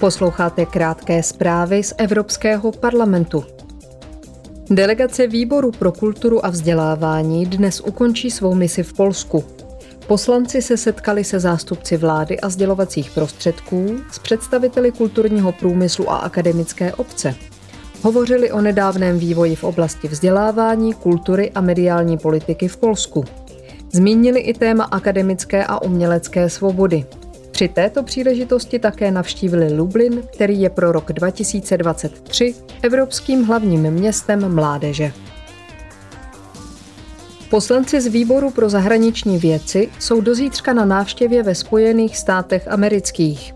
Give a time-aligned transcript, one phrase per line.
[0.00, 3.44] Posloucháte krátké zprávy z Evropského parlamentu.
[4.70, 9.44] Delegace Výboru pro kulturu a vzdělávání dnes ukončí svou misi v Polsku.
[10.06, 16.94] Poslanci se setkali se zástupci vlády a sdělovacích prostředků, s představiteli kulturního průmyslu a akademické
[16.94, 17.34] obce.
[18.02, 23.24] Hovořili o nedávném vývoji v oblasti vzdělávání, kultury a mediální politiky v Polsku.
[23.92, 27.04] Zmínili i téma akademické a umělecké svobody.
[27.56, 35.12] Při této příležitosti také navštívili Lublin, který je pro rok 2023 evropským hlavním městem mládeže.
[37.50, 43.54] Poslanci z výboru pro zahraniční věci jsou do zítřka na návštěvě ve Spojených státech amerických.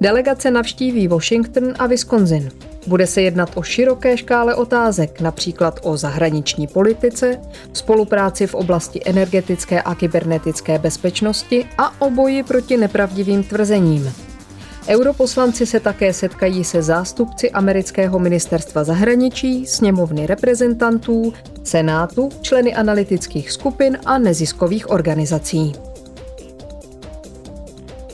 [0.00, 2.50] Delegace navštíví Washington a Wisconsin.
[2.86, 7.40] Bude se jednat o široké škále otázek, například o zahraniční politice,
[7.72, 14.12] spolupráci v oblasti energetické a kybernetické bezpečnosti a o boji proti nepravdivým tvrzením.
[14.88, 21.32] Europoslanci se také setkají se zástupci amerického ministerstva zahraničí, sněmovny reprezentantů,
[21.64, 25.87] senátu, členy analytických skupin a neziskových organizací.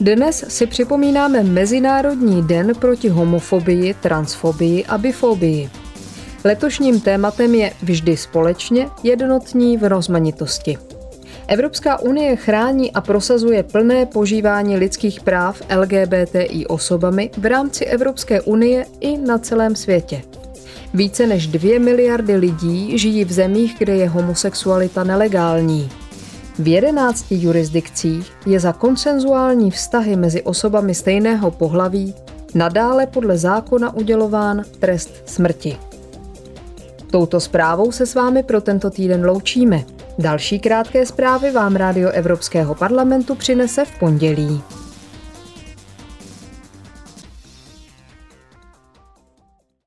[0.00, 5.70] Dnes si připomínáme Mezinárodní den proti homofobii, transfobii a bifobii.
[6.44, 10.78] Letošním tématem je vždy společně jednotní v rozmanitosti.
[11.46, 18.86] Evropská unie chrání a prosazuje plné požívání lidských práv LGBTI osobami v rámci Evropské unie
[19.00, 20.22] i na celém světě.
[20.94, 25.90] Více než dvě miliardy lidí žijí v zemích, kde je homosexualita nelegální.
[26.58, 32.14] V jedenácti jurisdikcích je za konsenzuální vztahy mezi osobami stejného pohlaví
[32.54, 35.76] nadále podle zákona udělován trest smrti.
[37.10, 39.84] Touto zprávou se s vámi pro tento týden loučíme.
[40.18, 44.62] Další krátké zprávy vám Rádio Evropského parlamentu přinese v pondělí.